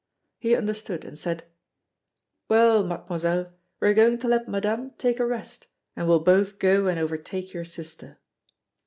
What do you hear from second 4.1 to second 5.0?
to let Madame